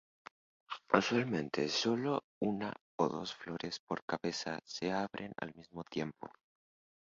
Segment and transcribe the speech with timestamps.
[0.93, 6.31] Usualmente sólo una o dos flores por cabeza se abren al mismo tiempo.